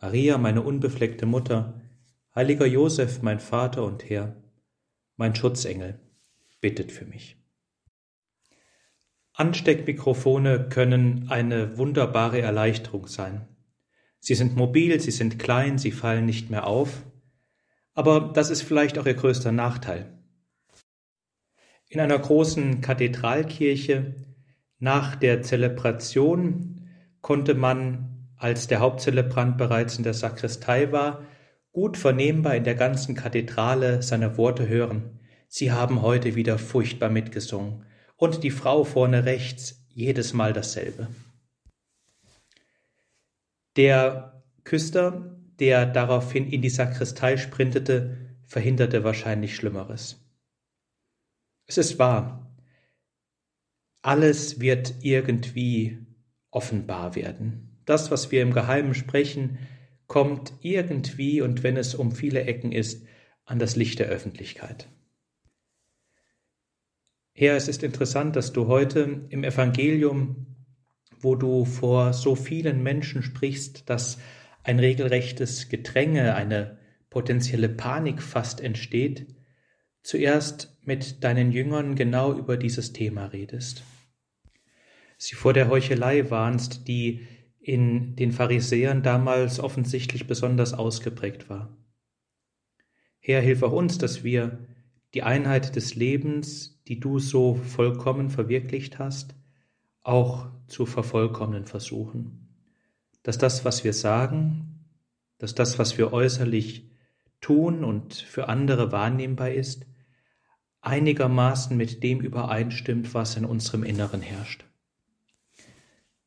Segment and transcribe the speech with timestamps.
[0.00, 1.80] Maria, meine unbefleckte Mutter,
[2.32, 4.36] heiliger Josef, mein Vater und Herr,
[5.16, 5.98] mein Schutzengel,
[6.60, 7.36] bittet für mich.
[9.32, 13.48] Ansteckmikrofone können eine wunderbare Erleichterung sein.
[14.20, 17.04] Sie sind mobil, sie sind klein, sie fallen nicht mehr auf,
[17.94, 20.12] aber das ist vielleicht auch ihr größter Nachteil.
[21.88, 24.14] In einer großen Kathedralkirche
[24.78, 26.88] nach der Zelebration
[27.20, 28.07] konnte man
[28.38, 31.24] als der Hauptzelebrant bereits in der Sakristei war,
[31.72, 35.20] gut vernehmbar in der ganzen Kathedrale seine Worte hören.
[35.48, 37.84] Sie haben heute wieder furchtbar mitgesungen.
[38.16, 41.08] Und die Frau vorne rechts jedes Mal dasselbe.
[43.76, 50.24] Der Küster, der daraufhin in die Sakristei sprintete, verhinderte wahrscheinlich Schlimmeres.
[51.66, 52.56] Es ist wahr,
[54.02, 55.98] alles wird irgendwie
[56.50, 57.67] offenbar werden.
[57.88, 59.58] Das, was wir im Geheimen sprechen,
[60.06, 63.06] kommt irgendwie und wenn es um viele Ecken ist,
[63.46, 64.88] an das Licht der Öffentlichkeit.
[67.32, 70.56] Herr, es ist interessant, dass du heute im Evangelium,
[71.20, 74.18] wo du vor so vielen Menschen sprichst, dass
[74.64, 79.34] ein regelrechtes Gedränge, eine potenzielle Panik fast entsteht,
[80.02, 83.82] zuerst mit deinen Jüngern genau über dieses Thema redest.
[85.16, 87.26] Sie vor der Heuchelei warnst, die
[87.68, 91.68] in den Pharisäern damals offensichtlich besonders ausgeprägt war.
[93.18, 94.66] Herr, hilf auch uns, dass wir
[95.12, 99.34] die Einheit des Lebens, die du so vollkommen verwirklicht hast,
[100.00, 102.48] auch zu vervollkommnen versuchen.
[103.22, 104.86] Dass das, was wir sagen,
[105.36, 106.90] dass das, was wir äußerlich
[107.42, 109.84] tun und für andere wahrnehmbar ist,
[110.80, 114.64] einigermaßen mit dem übereinstimmt, was in unserem Inneren herrscht.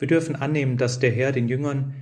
[0.00, 1.94] Wir dürfen annehmen, dass der Herr den Jüngern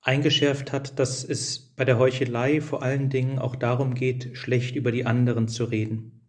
[0.00, 4.90] eingeschärft hat, dass es bei der Heuchelei vor allen Dingen auch darum geht, schlecht über
[4.90, 6.26] die anderen zu reden.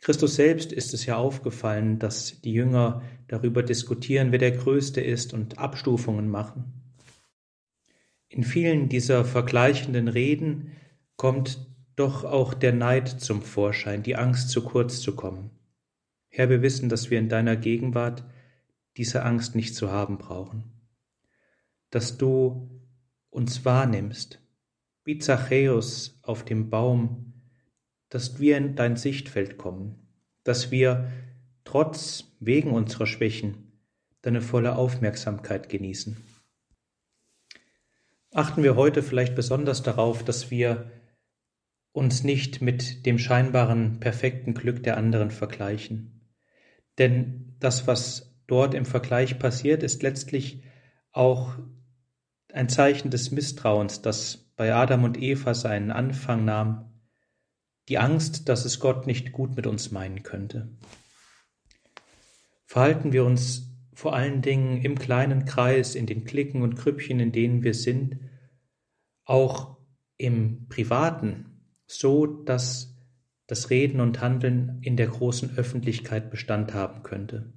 [0.00, 5.34] Christus selbst ist es ja aufgefallen, dass die Jünger darüber diskutieren, wer der Größte ist
[5.34, 6.72] und Abstufungen machen.
[8.28, 10.72] In vielen dieser vergleichenden Reden
[11.16, 15.50] kommt doch auch der Neid zum Vorschein, die Angst zu kurz zu kommen.
[16.30, 18.24] Herr, wir wissen, dass wir in deiner Gegenwart
[18.96, 20.64] diese Angst nicht zu haben brauchen.
[21.90, 22.70] Dass du
[23.30, 24.40] uns wahrnimmst,
[25.04, 27.34] wie Zachäus auf dem Baum,
[28.08, 30.08] dass wir in dein Sichtfeld kommen,
[30.42, 31.10] dass wir
[31.64, 33.80] trotz wegen unserer Schwächen
[34.22, 36.16] deine volle Aufmerksamkeit genießen.
[38.32, 40.90] Achten wir heute vielleicht besonders darauf, dass wir
[41.92, 46.20] uns nicht mit dem scheinbaren perfekten Glück der anderen vergleichen.
[46.98, 50.62] Denn das, was dort im Vergleich passiert, ist letztlich
[51.12, 51.54] auch
[52.52, 56.92] ein Zeichen des Misstrauens, das bei Adam und Eva seinen Anfang nahm,
[57.88, 60.68] die Angst, dass es Gott nicht gut mit uns meinen könnte.
[62.64, 67.32] Verhalten wir uns vor allen Dingen im kleinen Kreis, in den Klicken und Krüppchen, in
[67.32, 68.18] denen wir sind,
[69.24, 69.76] auch
[70.18, 72.94] im Privaten, so dass
[73.46, 77.52] das Reden und Handeln in der großen Öffentlichkeit Bestand haben könnte.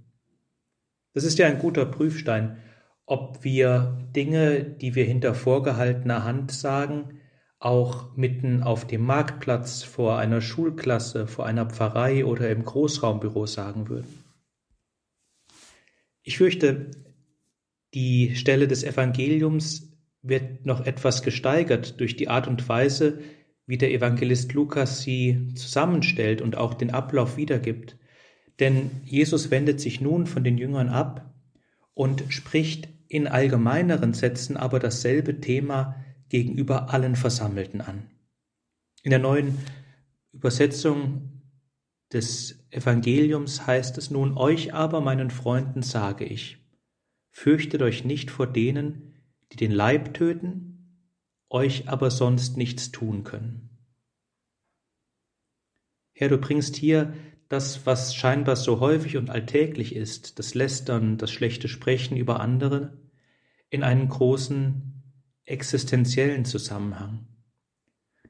[1.19, 2.60] Das ist ja ein guter Prüfstein,
[3.06, 7.19] ob wir Dinge, die wir hinter vorgehaltener Hand sagen,
[7.60, 13.89] auch mitten auf dem Marktplatz, vor einer Schulklasse, vor einer Pfarrei oder im Großraumbüro sagen
[13.89, 14.24] würden.
[16.24, 16.92] Ich fürchte,
[17.94, 23.19] die Stelle des Evangeliums wird noch etwas gesteigert durch die Art und Weise,
[23.66, 27.98] wie der Evangelist Lukas sie zusammenstellt und auch den Ablauf wiedergibt.
[28.59, 31.33] Denn Jesus wendet sich nun von den Jüngern ab
[31.94, 35.95] und spricht in allgemeineren Sätzen aber dasselbe Thema
[36.29, 38.09] gegenüber allen Versammelten an.
[39.03, 39.57] In der neuen
[40.31, 41.41] Übersetzung
[42.11, 46.57] des Evangeliums heißt es nun, euch aber, meinen Freunden, sage ich,
[47.31, 49.13] fürchtet euch nicht vor denen,
[49.51, 51.06] die den Leib töten,
[51.50, 53.69] euch aber sonst nichts tun können.
[56.13, 57.13] Herr, du bringst hier
[57.49, 62.97] das, was scheinbar so häufig und alltäglich ist, das Lästern, das schlechte Sprechen über andere,
[63.71, 65.03] in einen großen
[65.45, 67.27] existenziellen Zusammenhang.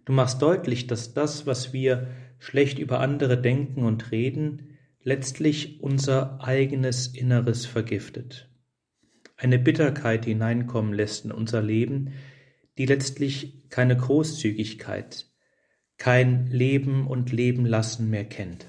[0.06, 2.07] Du machst deutlich, dass das, was wir
[2.39, 8.50] schlecht über andere denken und reden, letztlich unser eigenes Inneres vergiftet.
[9.36, 12.13] Eine Bitterkeit hineinkommen lässt in unser Leben,
[12.77, 15.27] die letztlich keine Großzügigkeit,
[15.98, 18.66] kein Leben und Leben lassen mehr kennt.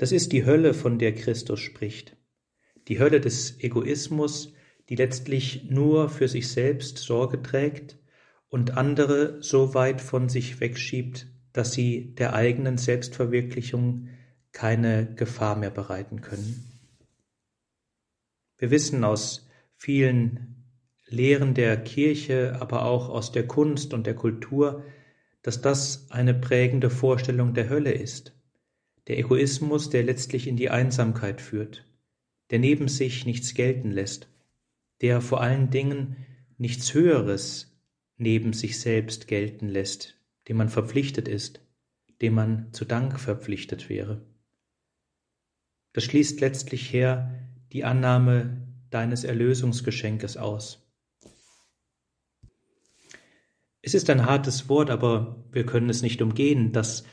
[0.00, 2.16] Das ist die Hölle, von der Christus spricht.
[2.88, 4.54] Die Hölle des Egoismus,
[4.88, 7.98] die letztlich nur für sich selbst Sorge trägt
[8.48, 14.08] und andere so weit von sich wegschiebt, dass sie der eigenen Selbstverwirklichung
[14.52, 16.64] keine Gefahr mehr bereiten können.
[18.56, 20.64] Wir wissen aus vielen
[21.08, 24.82] Lehren der Kirche, aber auch aus der Kunst und der Kultur,
[25.42, 28.32] dass das eine prägende Vorstellung der Hölle ist
[29.06, 31.84] der Egoismus, der letztlich in die Einsamkeit führt,
[32.50, 34.28] der neben sich nichts gelten lässt,
[35.00, 36.16] der vor allen Dingen
[36.58, 37.78] nichts Höheres
[38.16, 40.18] neben sich selbst gelten lässt,
[40.48, 41.60] dem man verpflichtet ist,
[42.20, 44.26] dem man zu Dank verpflichtet wäre.
[45.92, 50.86] Das schließt letztlich her die Annahme deines Erlösungsgeschenkes aus.
[53.82, 57.04] Es ist ein hartes Wort, aber wir können es nicht umgehen, dass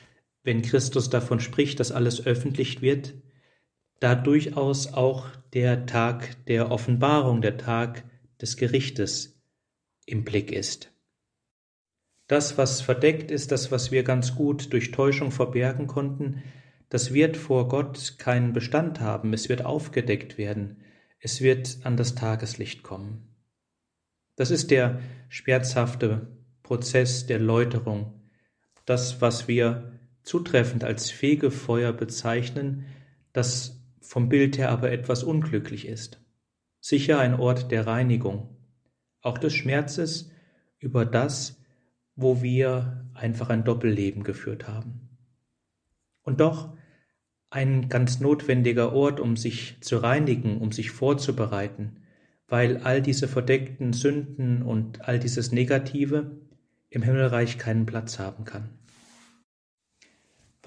[0.48, 3.16] wenn Christus davon spricht, dass alles öffentlich wird,
[4.00, 8.06] da durchaus auch der Tag der Offenbarung, der Tag
[8.40, 9.44] des Gerichtes
[10.06, 10.94] im Blick ist.
[12.28, 16.42] Das, was verdeckt ist, das, was wir ganz gut durch Täuschung verbergen konnten,
[16.88, 20.78] das wird vor Gott keinen Bestand haben, es wird aufgedeckt werden,
[21.20, 23.36] es wird an das Tageslicht kommen.
[24.38, 28.30] Das ist der schmerzhafte Prozess der Läuterung,
[28.86, 29.97] das, was wir
[30.28, 32.86] zutreffend als Fegefeuer bezeichnen,
[33.34, 36.22] das vom Bild her aber etwas unglücklich ist.
[36.80, 38.56] Sicher ein Ort der Reinigung,
[39.22, 40.32] auch des Schmerzes
[40.80, 41.62] über das,
[42.16, 45.10] wo wir einfach ein Doppelleben geführt haben.
[46.24, 46.76] Und doch
[47.50, 52.02] ein ganz notwendiger Ort, um sich zu reinigen, um sich vorzubereiten,
[52.48, 56.38] weil all diese verdeckten Sünden und all dieses Negative
[56.90, 58.70] im Himmelreich keinen Platz haben kann.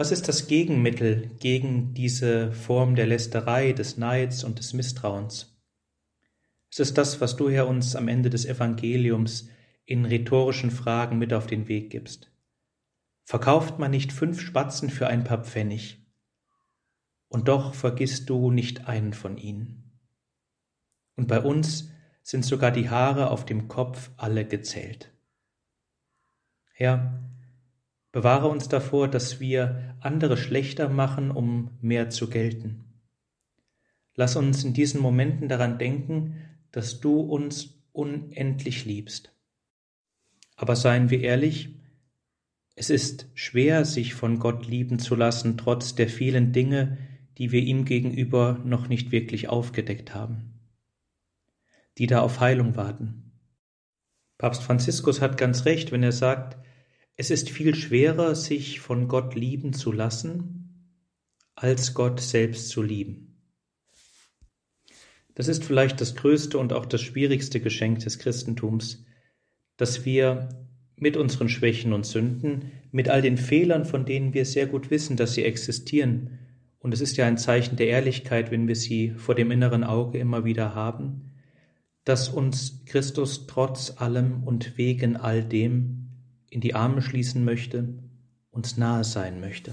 [0.00, 5.60] Was ist das Gegenmittel gegen diese Form der Lästerei, des Neids und des Misstrauens?
[6.70, 9.50] Es ist das, was du Herr uns am Ende des Evangeliums
[9.84, 12.32] in rhetorischen Fragen mit auf den Weg gibst.
[13.24, 16.02] Verkauft man nicht fünf Spatzen für ein paar Pfennig,
[17.28, 20.00] und doch vergisst du nicht einen von ihnen.
[21.14, 21.90] Und bei uns
[22.22, 25.12] sind sogar die Haare auf dem Kopf alle gezählt.
[26.72, 27.20] Herr,
[28.12, 32.84] Bewahre uns davor, dass wir andere schlechter machen, um mehr zu gelten.
[34.14, 36.36] Lass uns in diesen Momenten daran denken,
[36.72, 39.32] dass du uns unendlich liebst.
[40.56, 41.76] Aber seien wir ehrlich,
[42.74, 46.98] es ist schwer, sich von Gott lieben zu lassen, trotz der vielen Dinge,
[47.38, 50.60] die wir ihm gegenüber noch nicht wirklich aufgedeckt haben,
[51.98, 53.32] die da auf Heilung warten.
[54.38, 56.56] Papst Franziskus hat ganz recht, wenn er sagt,
[57.20, 60.96] es ist viel schwerer, sich von Gott lieben zu lassen,
[61.54, 63.42] als Gott selbst zu lieben.
[65.34, 69.04] Das ist vielleicht das größte und auch das schwierigste Geschenk des Christentums,
[69.76, 70.48] dass wir
[70.96, 75.18] mit unseren Schwächen und Sünden, mit all den Fehlern, von denen wir sehr gut wissen,
[75.18, 76.38] dass sie existieren,
[76.78, 80.16] und es ist ja ein Zeichen der Ehrlichkeit, wenn wir sie vor dem inneren Auge
[80.16, 81.32] immer wieder haben,
[82.04, 85.99] dass uns Christus trotz allem und wegen all dem
[86.50, 87.88] in die Arme schließen möchte,
[88.50, 89.72] uns nahe sein möchte.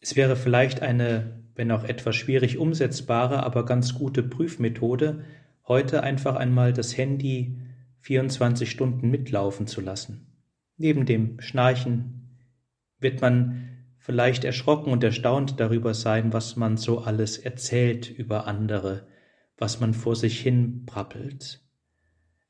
[0.00, 5.24] Es wäre vielleicht eine, wenn auch etwas schwierig umsetzbare, aber ganz gute Prüfmethode,
[5.66, 7.58] heute einfach einmal das Handy
[8.00, 10.26] 24 Stunden mitlaufen zu lassen.
[10.76, 12.38] Neben dem Schnarchen
[12.98, 19.06] wird man vielleicht erschrocken und erstaunt darüber sein, was man so alles erzählt über andere,
[19.56, 21.62] was man vor sich hin brabbelt.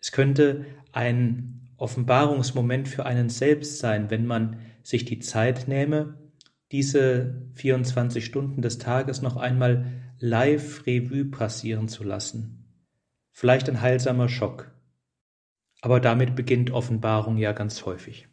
[0.00, 6.18] Es könnte ein Offenbarungsmoment für einen selbst sein, wenn man sich die Zeit nähme,
[6.72, 9.84] diese 24 Stunden des Tages noch einmal
[10.18, 12.88] live Revue passieren zu lassen.
[13.32, 14.72] Vielleicht ein heilsamer Schock.
[15.82, 18.28] Aber damit beginnt Offenbarung ja ganz häufig.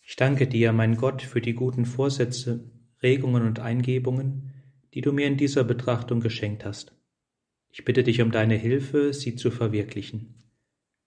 [0.00, 2.70] Ich danke dir, mein Gott, für die guten Vorsätze,
[3.02, 4.52] Regungen und Eingebungen,
[4.94, 6.94] die du mir in dieser Betrachtung geschenkt hast.
[7.72, 10.43] Ich bitte dich um deine Hilfe, sie zu verwirklichen.